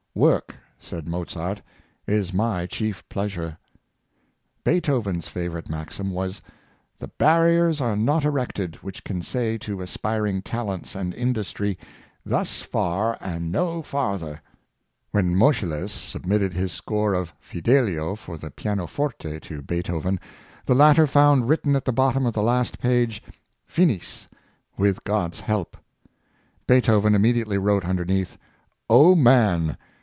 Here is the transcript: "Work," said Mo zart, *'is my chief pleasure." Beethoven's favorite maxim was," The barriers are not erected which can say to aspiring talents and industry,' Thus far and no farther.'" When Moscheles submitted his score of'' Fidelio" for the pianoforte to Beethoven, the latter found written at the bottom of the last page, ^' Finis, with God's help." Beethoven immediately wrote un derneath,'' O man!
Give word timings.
"Work," 0.31 0.57
said 0.77 1.07
Mo 1.07 1.23
zart, 1.23 1.61
*'is 2.05 2.33
my 2.33 2.65
chief 2.65 3.07
pleasure." 3.07 3.57
Beethoven's 4.65 5.29
favorite 5.29 5.69
maxim 5.69 6.11
was," 6.11 6.41
The 6.99 7.07
barriers 7.07 7.79
are 7.79 7.95
not 7.95 8.25
erected 8.25 8.75
which 8.83 9.05
can 9.05 9.21
say 9.21 9.57
to 9.59 9.81
aspiring 9.81 10.41
talents 10.41 10.95
and 10.95 11.13
industry,' 11.13 11.79
Thus 12.35 12.61
far 12.61 13.17
and 13.21 13.53
no 13.53 13.81
farther.'" 13.81 14.41
When 15.11 15.33
Moscheles 15.33 15.91
submitted 15.93 16.51
his 16.51 16.73
score 16.73 17.13
of'' 17.13 17.31
Fidelio" 17.49 18.15
for 18.17 18.37
the 18.37 18.51
pianoforte 18.51 19.39
to 19.39 19.61
Beethoven, 19.61 20.19
the 20.65 20.75
latter 20.75 21.07
found 21.07 21.47
written 21.47 21.73
at 21.73 21.85
the 21.85 21.93
bottom 21.93 22.25
of 22.25 22.33
the 22.33 22.43
last 22.43 22.79
page, 22.81 23.23
^' 23.23 23.25
Finis, 23.65 24.27
with 24.77 25.05
God's 25.05 25.39
help." 25.39 25.77
Beethoven 26.67 27.15
immediately 27.15 27.57
wrote 27.57 27.85
un 27.85 27.97
derneath,'' 27.97 28.35
O 28.89 29.15
man! 29.15 29.77